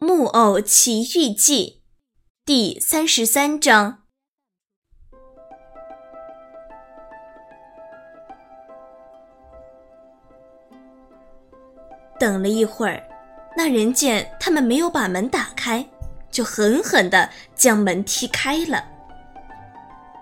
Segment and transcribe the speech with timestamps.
[0.06, 1.82] 《木偶奇遇记》
[2.46, 4.04] 第三十三章。
[12.16, 13.02] 等了一会儿，
[13.56, 15.84] 那人见他们没有把门打开，
[16.30, 18.84] 就狠狠地将门踢开了。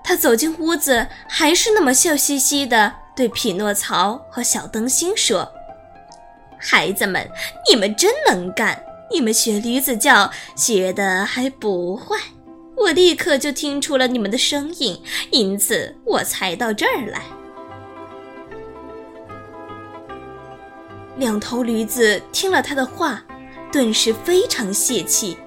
[0.03, 5.53] 他走进屋子，还是那么笑嘻嘻的对匹诺曹和小灯芯说
[6.59, 7.31] ：“孩子们，
[7.69, 12.17] 你们真能干。”你们学驴子叫，学的还不坏。
[12.77, 17.23] 我立刻就听出了你们的声音，因此我才到这儿来。
[21.17, 23.23] 两头驴子听了他的话，
[23.73, 25.39] 顿时非常泄气，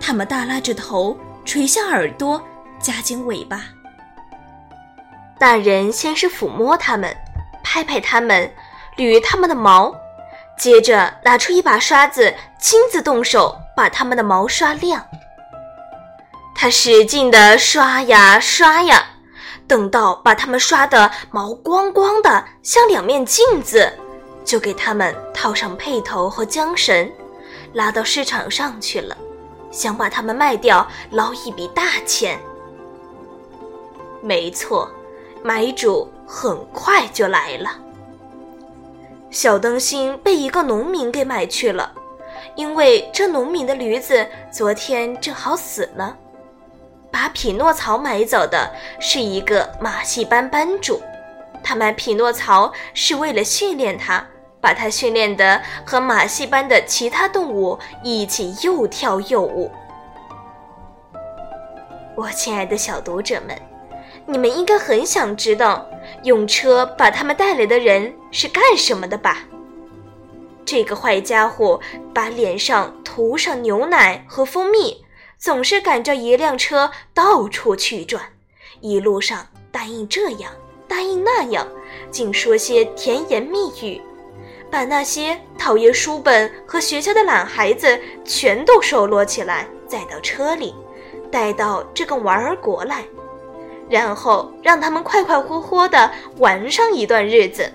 [0.00, 2.42] 他们耷拉着头，垂下耳朵，
[2.80, 3.66] 夹紧尾巴。
[5.38, 7.16] 大人先是抚摸它们，
[7.62, 8.50] 拍拍它们，
[8.96, 9.94] 捋它们的毛。
[10.58, 15.06] 接着拿出一把刷子，亲自动手把它们的毛刷亮。
[16.54, 19.04] 他使劲地刷呀刷呀，
[19.68, 23.92] 等到把它们刷得毛光光的，像两面镜子，
[24.44, 27.12] 就给它们套上辔头和缰绳，
[27.74, 29.14] 拉到市场上去了，
[29.70, 32.40] 想把它们卖掉，捞一笔大钱。
[34.22, 34.90] 没错，
[35.42, 37.70] 买主很快就来了。
[39.30, 41.92] 小灯芯被一个农民给买去了，
[42.54, 46.16] 因为这农民的驴子昨天正好死了。
[47.10, 51.00] 把匹诺曹买走的是一个马戏班班主，
[51.62, 54.24] 他买匹诺曹是为了训练他，
[54.60, 59.70] 把他训练得和马戏班的其他动物一起又跳又舞。
[62.14, 63.75] 我亲爱的小读者们。
[64.28, 65.88] 你们应该很想知道，
[66.24, 69.44] 用车把他们带来的人是干什么的吧？
[70.64, 71.80] 这个坏家伙
[72.12, 75.04] 把脸上涂上牛奶和蜂蜜，
[75.38, 78.20] 总是赶着一辆车到处去转，
[78.80, 80.50] 一路上答应这样，
[80.88, 81.64] 答应那样，
[82.10, 84.02] 竟说些甜言蜜语，
[84.68, 90.74] 把那些讨厌书本和学校的懒孩子全都收罗起来，载到车里，
[91.30, 93.04] 带到这个玩儿国来。
[93.88, 97.70] 然后让他们快快活活的玩上一段日子。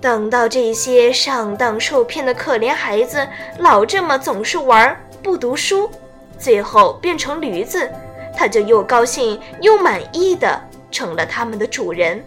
[0.00, 3.26] 等到这些上当受骗的可怜孩子
[3.58, 5.90] 老这么总是玩不读书，
[6.38, 7.90] 最后变成驴子，
[8.36, 10.60] 他就又高兴又满意的
[10.90, 12.22] 成了他们的主人，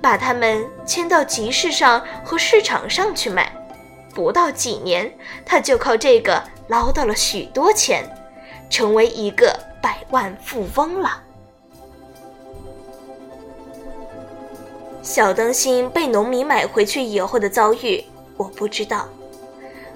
[0.00, 3.52] 把他们牵到集市上和市场上去卖。
[4.14, 5.12] 不到几年，
[5.44, 8.04] 他就靠这个捞到了许多钱，
[8.70, 11.23] 成为一个百万富翁了。
[15.04, 18.02] 小灯芯被农民买回去以后的遭遇，
[18.38, 19.06] 我不知道。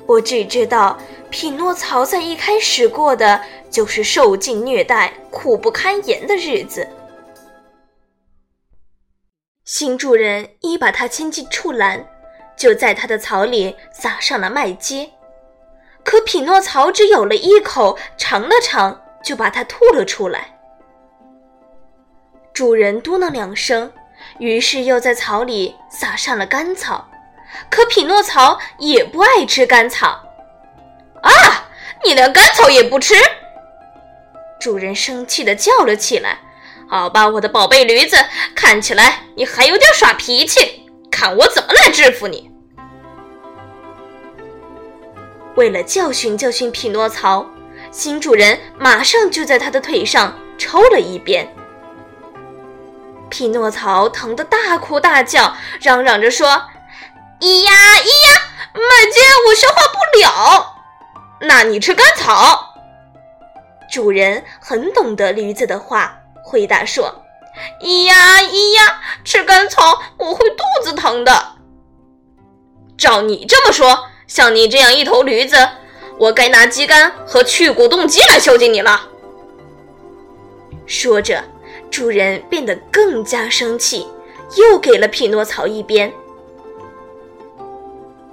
[0.05, 0.99] 我只知道，
[1.31, 6.87] 匹诺曹在一开始过的就是受尽虐待、苦不堪言的日子。
[9.65, 12.07] 新主人一把他牵进畜栏，
[12.55, 15.09] 就在他的草里撒上了麦秸。
[16.05, 20.59] 可匹诺曹只咬了一口，尝了尝，就把它吐了出来。
[22.53, 23.91] 主人嘟囔两声。
[24.39, 27.09] 于是又在草里撒上了干草，
[27.71, 30.21] 可匹诺曹也不爱吃干草。
[31.23, 31.31] 啊，
[32.05, 33.15] 你连干草也不吃！
[34.61, 36.39] 主人生气地叫了起来。
[36.89, 38.17] 好吧，我的宝贝驴子，
[38.55, 42.51] 看起来你还有点耍脾气，看我怎么来制服你！
[45.55, 47.45] 为了教训教训匹诺曹，
[47.91, 51.53] 新主人马上就在他的腿上抽了一鞭。
[53.31, 56.49] 匹诺曹疼得大哭大叫，嚷嚷着说
[57.41, 58.43] ：“咿呀咿呀，
[58.75, 60.75] 麦秸我消化不了。”
[61.41, 62.75] 那你吃干草。
[63.91, 67.25] 主人很懂得驴子的话，回答说
[67.81, 71.57] ：“咿呀咿呀，吃干草我会肚子疼的。”
[72.99, 75.69] 照你这么说，像你这样一头驴子，
[76.19, 79.03] 我该拿鸡肝和去骨冻鸡来孝敬你了。
[80.87, 81.45] 说着。
[81.91, 84.07] 主人变得更加生气，
[84.57, 86.13] 又给了匹诺曹一鞭。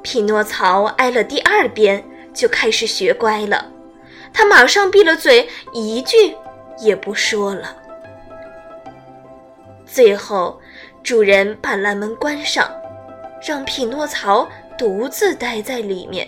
[0.01, 2.03] 匹诺曹挨了第二鞭，
[2.33, 3.71] 就开始学乖了。
[4.31, 6.35] 他马上闭了嘴，一句
[6.79, 7.75] 也不说了。
[9.85, 10.59] 最后，
[11.01, 12.69] 主人把栏门关上，
[13.41, 14.47] 让匹诺曹
[14.77, 16.27] 独自待在里面。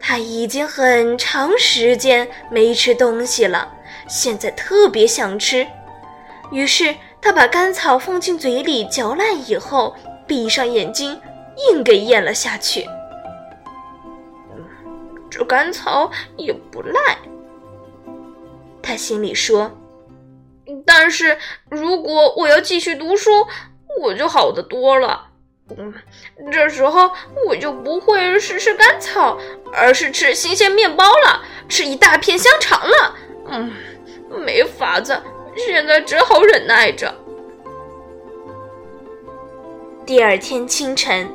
[0.00, 3.70] 他已经很长时间没吃东西了，
[4.08, 5.66] 现在特别想吃。
[6.50, 9.94] 于是他把干草放进嘴里嚼烂以后，
[10.26, 11.20] 闭上眼睛，
[11.70, 12.86] 硬给咽了下去。
[15.30, 17.18] 这甘草也不赖。
[18.82, 19.70] 他心里说
[20.86, 21.36] ：“但是
[21.68, 23.30] 如果我要继续读书，
[24.00, 25.26] 我就好得多了。
[25.76, 25.92] 嗯，
[26.50, 27.10] 这时候
[27.46, 29.38] 我就不会是吃甘草，
[29.70, 33.14] 而是吃新鲜面包了，吃一大片香肠了。
[33.50, 33.70] 嗯，
[34.30, 35.22] 没法子，
[35.58, 37.12] 现在只好忍耐着。”
[40.06, 41.28] 第二天清晨，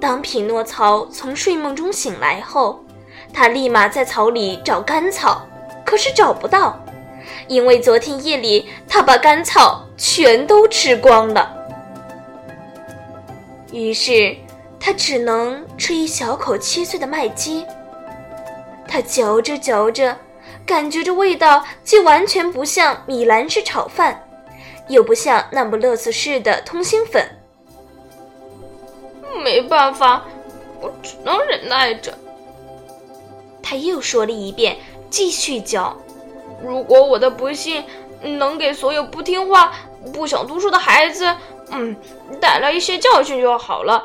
[0.00, 2.84] 当匹诺曹从睡梦中醒来后，
[3.32, 5.46] 他立马在草里找干草，
[5.84, 6.78] 可是找不到，
[7.48, 11.56] 因为昨天夜里他把干草全都吃光了。
[13.72, 14.36] 于是
[14.78, 17.64] 他只能吃一小口切碎的麦秸。
[18.86, 20.14] 他嚼着嚼着，
[20.66, 24.28] 感觉这味道既完全不像米兰式炒饭，
[24.88, 27.28] 又不像那不勒斯式的通心粉。
[29.42, 30.24] 没办法，
[30.80, 32.16] 我只能忍耐着。
[33.62, 34.76] 他又说了一遍，
[35.10, 35.96] 继续教。
[36.62, 37.84] 如果我的不幸
[38.20, 39.72] 能给所有不听话、
[40.12, 41.36] 不想读书的孩子，
[41.70, 41.96] 嗯，
[42.40, 44.04] 带来一些教训就好了。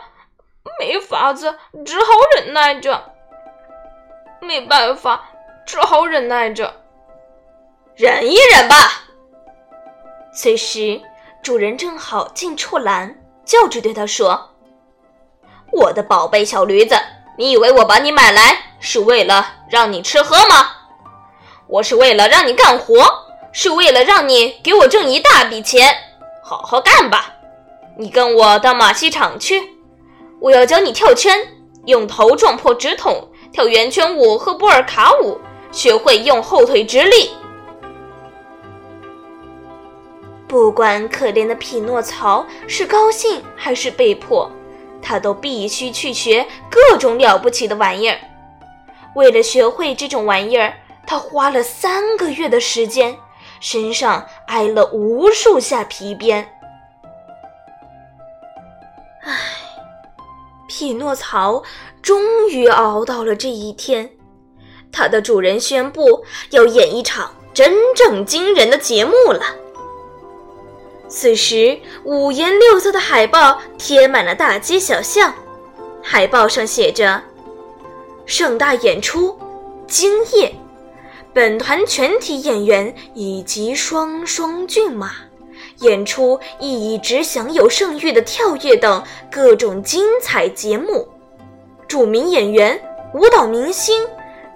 [0.79, 1.55] 没法子，
[1.85, 2.05] 只好
[2.35, 3.03] 忍耐着。
[4.41, 5.29] 没办法，
[5.67, 6.73] 只好忍耐着。
[7.93, 9.03] 忍一忍吧。
[10.33, 11.01] 此时，
[11.43, 14.51] 主人正好进出栏，叫着对他说。
[15.73, 16.95] 我的宝贝小驴子，
[17.37, 20.71] 你以为我把你买来是为了让你吃喝吗？
[21.67, 23.03] 我是为了让你干活，
[23.51, 25.93] 是为了让你给我挣一大笔钱。
[26.41, 27.33] 好好干吧，
[27.97, 29.61] 你跟我到马戏场去，
[30.39, 31.37] 我要教你跳圈，
[31.85, 35.37] 用头撞破纸筒，跳圆圈舞和波尔卡舞，
[35.77, 37.29] 学会用后腿直立。
[40.47, 44.51] 不管可怜的匹诺曹是高兴还是被迫。
[44.99, 48.17] 他都必须去学各种了不起的玩意儿。
[49.13, 50.73] 为了学会这种玩意儿，
[51.05, 53.15] 他花了三个月的时间，
[53.59, 56.43] 身上挨了无数下皮鞭。
[59.23, 59.33] 唉，
[60.67, 61.61] 匹诺曹
[62.01, 64.09] 终于熬到了这一天，
[64.91, 69.41] 他的主人宣布要演一场真正惊人的节目了。
[71.09, 75.33] 此时，五颜六色的海报贴满了大街小巷，
[76.01, 77.21] 海报上写着
[78.25, 79.37] ：“盛大演出，
[79.87, 80.53] 惊夜！
[81.33, 85.11] 本团全体演员以及双双骏马，
[85.79, 89.01] 演出一直享有盛誉的跳跃等
[89.31, 91.07] 各种精彩节目。
[91.87, 92.77] 著名演员、
[93.13, 94.03] 舞蹈明星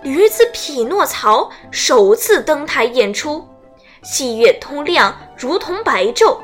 [0.03, 3.47] 驴子匹诺曹首次登台演出。”
[4.03, 6.39] 戏院通亮，如同白昼。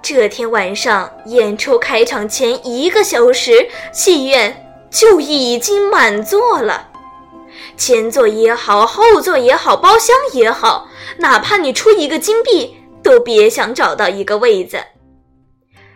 [0.00, 6.90] 这天晚上演出开场前一个小时，戏院就已经满座了。
[7.76, 10.86] 前座也好，后座也好，包厢也好，
[11.18, 14.78] 哪怕你出一个金币，都别想找到一个位子。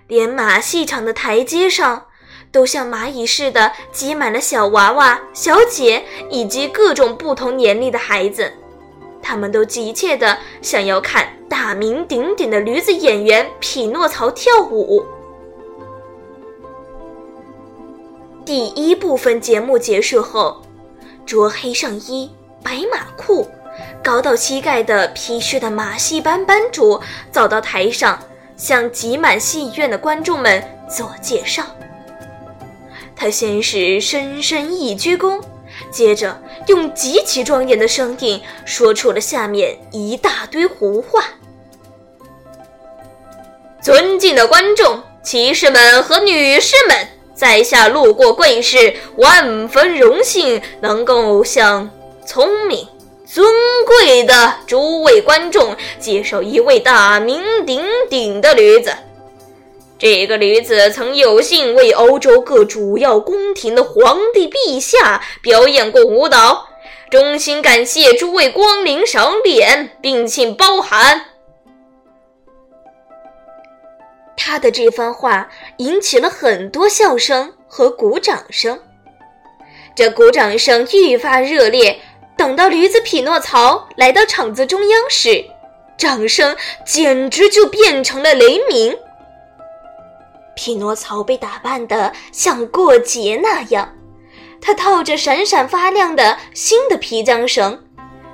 [0.09, 2.08] 连马戏场的台阶上。
[2.51, 8.53] 都像蚂蚁似的挤满了小娃娃、小姐以及各种不同年龄的孩子，
[9.23, 15.05] 他们都急切地想要看大名鼎鼎的驴子演员匹诺曹跳舞。
[18.45, 20.63] 第一部分节目结束后，
[21.27, 22.31] 着黑上衣、
[22.63, 23.47] 白马裤、
[24.03, 26.99] 高到膝盖的皮靴的马戏班班主
[27.31, 28.19] 走到台上，
[28.57, 31.63] 向挤满戏院的观众们做介绍。
[33.21, 35.43] 他先是深深一鞠躬，
[35.91, 41.25] 接着用极其庄严的声音说出了下面一大堆胡话
[43.83, 51.91] ：“尊敬的观众、骑士们和女士们，在下路过贵市，万分荣幸能够向
[52.25, 52.87] 聪明、
[53.27, 53.45] 尊
[53.85, 58.93] 贵的诸位观众介绍一位大名鼎鼎的驴子。”
[59.99, 66.69] 这个驴子曾有幸为欧洲各主要宫廷的皇帝陛下表演过舞蹈，
[67.11, 71.25] 衷心感谢诸位光临赏脸，并请包涵。
[74.37, 78.81] 他的这番话引起了很多笑声和鼓掌声，
[79.97, 81.99] 这鼓掌声愈发热烈。
[82.37, 85.45] 等到驴子匹诺曹来到场子中央时，
[85.97, 88.97] 掌声简直就变成了雷鸣。
[90.59, 93.95] 匹诺曹被打扮得像过节那样，
[94.61, 97.81] 他套着闪闪发亮的新的皮缰绳，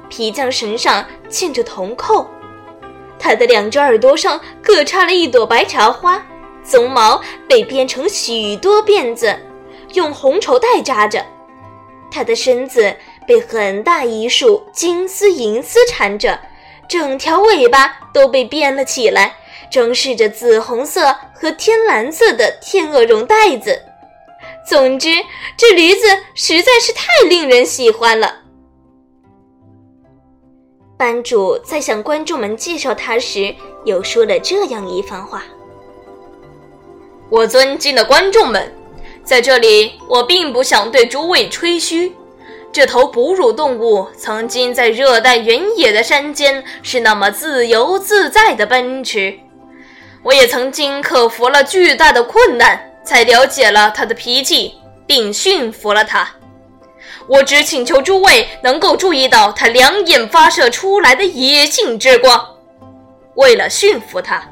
[0.09, 2.27] 皮缰绳上嵌着铜扣，
[3.19, 6.27] 他的两只耳朵上各插了一朵白茶花，
[6.67, 9.39] 鬃毛被编成许多辫子，
[9.93, 11.23] 用红绸带扎着，
[12.11, 12.97] 它的身子
[13.29, 16.41] 被很大一束金丝银丝缠着，
[16.89, 19.37] 整条尾巴都被编了起来，
[19.71, 23.81] 装饰着紫红色和天蓝色的天鹅绒带子。
[24.67, 25.09] 总之，
[25.57, 28.41] 这驴子实在是太令人喜欢了。
[30.97, 33.55] 班主在向观众们介绍他时，
[33.85, 35.43] 又说了这样一番话
[37.29, 38.73] ：“我尊敬的观众们，
[39.23, 42.15] 在这里，我并不想对诸位吹嘘。
[42.73, 49.39] 这头哺乳动物曾经在热带原野的山间是那么自由自在的奔驰，
[50.25, 54.77] 我也曾经克服了巨大的困难。”才了解了他的脾气，
[55.07, 56.27] 并驯服了他。
[57.27, 62.43] 我只请求诸位能够注意到他两眼发射出来的野性之光。
[63.35, 64.43] 为了驯服他，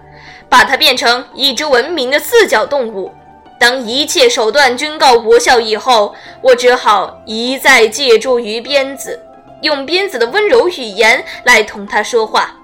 [0.50, 3.10] 把它变成一只文明的四脚动物，
[3.58, 9.18] 当一切手段均告无效以后，我只好一再借助于鞭子，
[9.62, 12.54] 用鞭子的温柔语言来同他说话。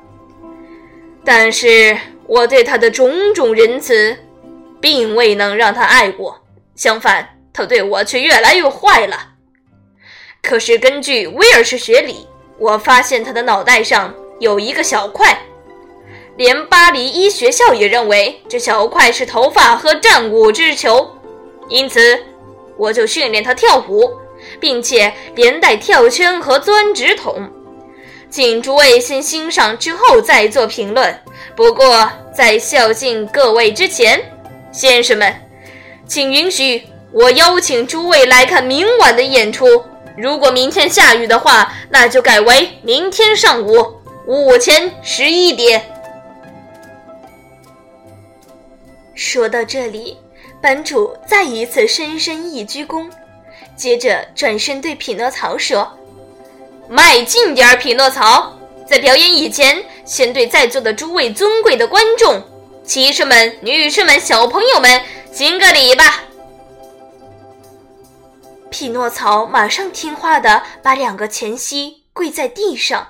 [1.25, 1.97] 但是
[2.29, 4.17] 我对他的种种仁慈。
[4.81, 6.41] 并未能让他爱我，
[6.77, 9.31] 相反，他对我却越来越坏了。
[10.41, 15.37] 可是根据威尔士学理，我发现他的脑袋上有一个小块，
[16.37, 21.11] 连巴黎医学校也认为这小块是头发和战舞之球，
[21.69, 22.17] 因此
[22.77, 24.09] 我就训练他跳舞，
[24.61, 27.51] 并且连带跳圈和钻纸筒。
[28.31, 31.19] 请诸位先欣赏，之后再做评论。
[31.57, 34.21] 不过在孝敬各位之前。
[34.71, 35.35] 先生们，
[36.07, 39.83] 请允许我邀请诸位来看明晚的演出。
[40.17, 43.95] 如果明天下雨的话，那就改为明天上午
[44.27, 45.83] 午前十一点。
[49.15, 50.19] 说到这里，
[50.61, 53.11] 班主再一次深深一鞠躬，
[53.75, 55.91] 接着转身对匹诺曹说
[56.89, 62.43] ：“迈近点儿，匹诺曹，在表演以前，先对在座的诸位尊贵的观众。”
[62.83, 66.23] 骑士们、女士们、小朋友们，行个礼吧！
[68.71, 73.07] 匹诺曹马上听话的把两个前膝跪在地上，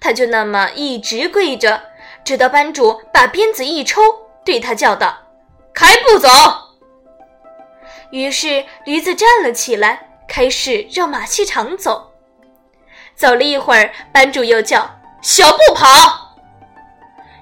[0.00, 1.80] 他就那么一直跪着，
[2.24, 4.02] 直到班主把鞭子一抽，
[4.44, 5.16] 对他叫道
[5.72, 6.28] ：“开步走！”
[8.10, 12.07] 于是驴子站了起来，开始绕马戏场走。
[13.18, 14.88] 走了一会儿，班主又叫
[15.20, 16.36] ：“小步跑！”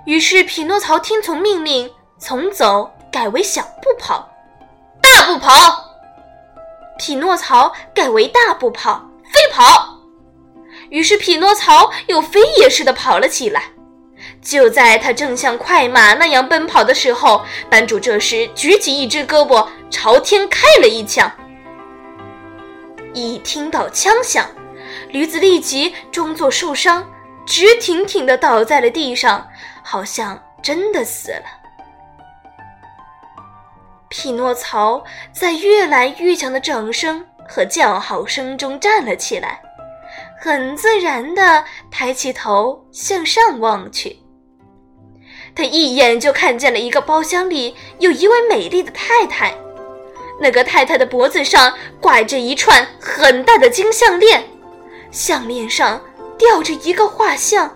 [0.06, 4.26] 于是，匹诺曹听从命令，从走改为小步跑，
[5.02, 5.52] 大步跑。
[6.98, 9.98] 匹诺曹改为大步跑，飞跑。
[10.88, 13.64] 于是，匹诺曹又飞也似的跑了起来。
[14.40, 21.30] 就在他正像快马那样奔跑的时候，班主这时举起一只胳膊朝天开了一枪。
[23.12, 24.46] 一听到枪响，
[25.10, 27.08] 驴子立即装作受伤，
[27.46, 29.46] 直挺挺地倒在了地上。
[29.88, 31.44] 好像真的死了。
[34.08, 39.60] 匹诺曹在越来越强的掌声和叫好声中站了起来，
[40.40, 44.18] 很自然地抬起头向上望去。
[45.54, 49.54] 他一眼就看见了一个包厢里有一位美丽的太太，
[50.40, 54.42] 那个太太的脖子上挂着一串很大的金项链，
[55.16, 55.98] 项链上
[56.36, 57.74] 吊着一个画像。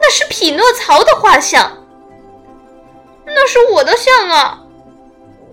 [0.00, 1.72] 那是匹诺曹的画像，
[3.24, 4.60] 那是我的像啊！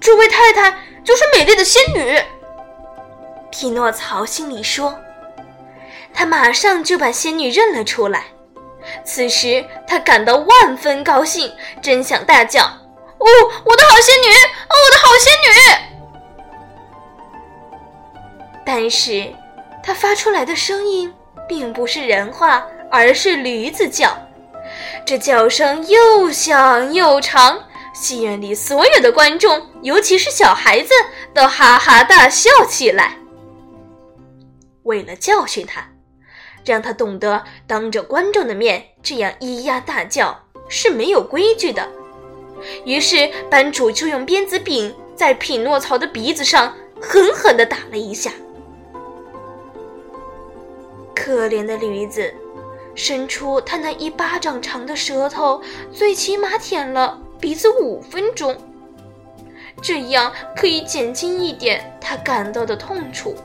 [0.01, 2.19] 这位太太就是美丽的仙女。
[3.51, 4.93] 匹诺曹心里说，
[6.13, 8.25] 他马上就把仙女认了出来。
[9.05, 12.63] 此时他感到万分高兴，真想大叫
[13.19, 13.25] ：“哦，
[13.63, 14.27] 我的好仙女！
[14.67, 15.47] 哦，我的好仙女！”
[18.65, 19.33] 但是，
[19.83, 21.13] 他发出来的声音
[21.47, 24.17] 并不是人话，而是驴子叫。
[25.05, 27.61] 这叫声又响又长，
[27.93, 30.93] 戏院里所有的观众，尤其是小孩子，
[31.33, 33.17] 都哈哈大笑起来。
[34.83, 35.85] 为了教训他，
[36.65, 40.37] 让他懂得当着观众的面这样咿呀大叫
[40.69, 41.85] 是没有规矩的，
[42.85, 48.31] 于是班主就用鞭子柄在匹诺曹的鼻子上狠狠地打了一下。
[51.15, 52.33] 可怜的驴子。
[52.95, 55.59] 伸出他那一巴掌长的舌头，
[55.91, 58.55] 最起码舔了鼻子五分钟，
[59.81, 63.35] 这样可以减轻一点他感到的痛楚。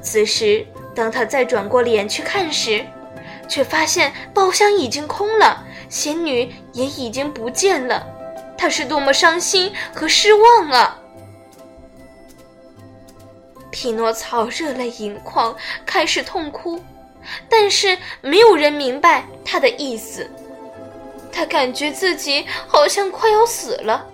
[0.00, 2.82] 此时，当他再转过脸去看时，
[3.46, 8.06] 却发现包厢已经空了，仙女也已经不见了。
[8.56, 11.01] 他是多么伤心和失望啊！
[13.72, 16.80] 匹诺曹热泪盈眶，开始痛哭，
[17.48, 20.30] 但是没有人明白他的意思。
[21.32, 24.06] 他感觉自己好像快要死了。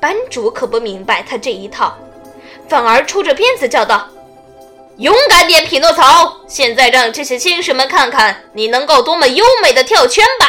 [0.00, 1.98] 班主可不明白他这一套，
[2.68, 4.08] 反而抽着鞭子叫道
[4.98, 6.40] ：“勇敢点，匹诺曹！
[6.46, 10.46] 现在让这些先生们看看你能够多么优美的跳圈吧！”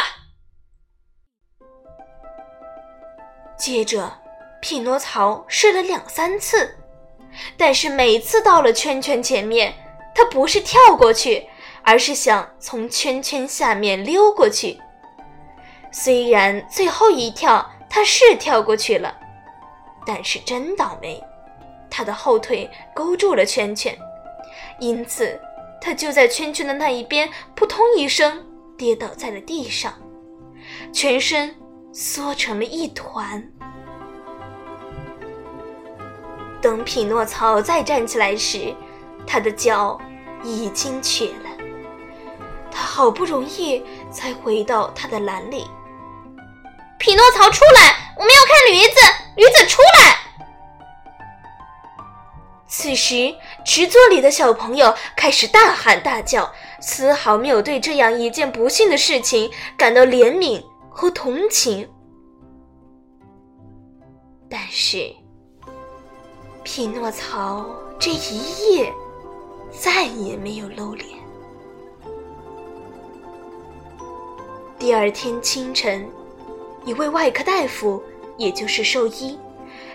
[3.58, 4.12] 接着，
[4.62, 6.76] 匹诺曹试了两三次。
[7.56, 9.74] 但是每次到了圈圈前面，
[10.14, 11.46] 他不是跳过去，
[11.82, 14.78] 而是想从圈圈下面溜过去。
[15.92, 19.16] 虽然最后一跳他是跳过去了，
[20.06, 21.22] 但是真倒霉，
[21.90, 23.96] 他的后腿勾住了圈圈，
[24.78, 25.40] 因此
[25.80, 28.44] 他就在圈圈的那一边扑通一声
[28.78, 29.92] 跌倒在了地上，
[30.92, 31.54] 全身
[31.92, 33.42] 缩成了一团。
[36.60, 38.74] 等匹诺曹再站起来时，
[39.26, 39.98] 他的脚
[40.42, 41.50] 已经瘸了。
[42.70, 45.66] 他好不容易才回到他的篮里。
[46.98, 48.14] 匹诺曹，出来！
[48.16, 49.00] 我们要看驴子，
[49.36, 50.16] 驴子出来！
[52.68, 61.90] 此时，池座里的小朋友开始大喊大叫，丝毫没有对这样一件不幸的事情感到怜悯和同情。
[64.50, 65.19] 但是。
[66.72, 67.66] 匹诺曹
[67.98, 68.92] 这一夜
[69.72, 71.08] 再也没有露脸。
[74.78, 76.08] 第二天清晨，
[76.84, 78.00] 一位外科大夫，
[78.36, 79.36] 也就是兽医，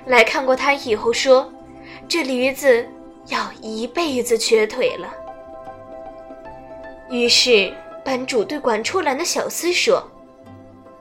[0.07, 1.49] 来看过他以后说
[2.09, 2.85] ：“这驴子
[3.27, 5.07] 要一辈子瘸腿了。”
[7.09, 10.05] 于是班主对管出栏的小厮说：“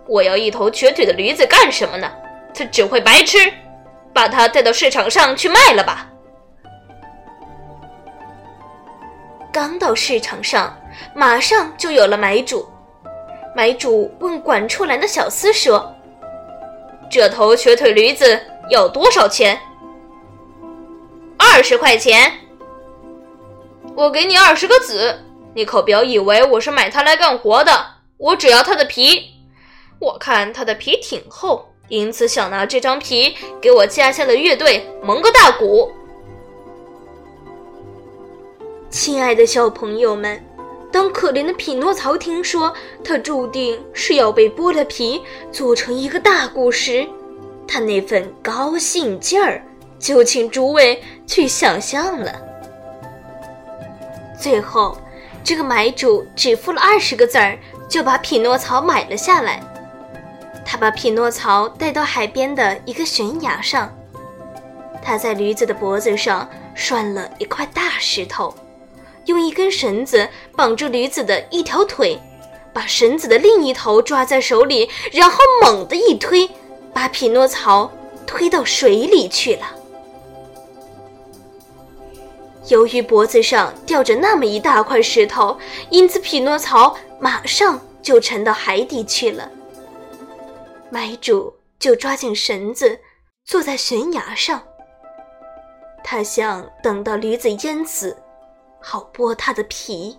[0.07, 2.09] 我要一头瘸腿的驴子干什么呢？
[2.55, 3.39] 它只会白吃。”
[4.15, 6.09] 把它带到市场上去卖了吧。
[9.53, 10.75] 刚到市场上，
[11.15, 12.69] 马上就有了买主。
[13.55, 15.95] 买主问管出栏的小厮说
[17.11, 19.57] ：“这头瘸腿驴子要多少钱
[21.39, 22.33] ？”“二十块钱。
[23.95, 25.17] ”“我给你二十个子，
[25.55, 27.87] 你可不要以为我是买它来干活的。
[28.17, 29.35] 我只要它的皮，
[30.01, 35.93] 我看它的皮挺厚。”因此，想拿这张皮给我家乡的乐队蒙个大鼓。
[38.89, 40.43] 亲爱的小朋友们，
[40.91, 45.21] 当可怜的匹诺曹听说他注定是要被剥了皮
[45.53, 47.07] 做成一个大鼓时，
[47.67, 49.63] 他那份高兴劲儿，
[49.99, 52.33] 就请诸位去想象了。
[54.41, 54.97] 最后，
[55.43, 59.63] 这个买主只付了二十个子儿，就把匹诺曹买了下来。
[60.65, 63.95] 他把匹诺曹带到海边的一个悬崖上，
[65.03, 68.53] 他在驴子的脖子上拴了一块大石头，
[69.27, 72.19] 用一根绳子绑住驴子的一条腿，
[72.73, 76.49] 把绳子的另一头抓在手里，然后猛地一推，
[76.93, 77.91] 把匹诺曹
[78.27, 79.67] 推到水里去了。
[82.69, 85.59] 由于脖子上吊着那么一大块石头，
[85.91, 89.51] 因此匹诺曹马上就沉到海底去了。
[90.95, 93.01] 买主就抓紧绳子，
[93.45, 94.63] 坐在悬崖上。
[96.05, 98.17] 他想等到驴子淹死，
[98.81, 100.17] 好剥他的皮。